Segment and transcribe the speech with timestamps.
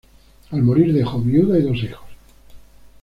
[0.49, 2.07] Al morir dejó viuda y dos hijos.